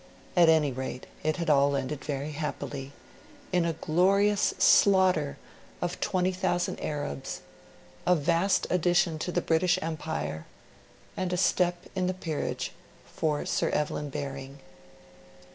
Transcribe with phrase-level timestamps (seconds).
[0.35, 2.91] At any rate, it had all ended very happily
[3.53, 5.37] in a glorious slaughter
[5.79, 7.41] of 20,000 Arabs,
[8.07, 10.47] a vast addition to the British Empire,
[11.15, 12.71] and a step in the Peerage
[13.05, 14.57] for Sir Evelyn Baring.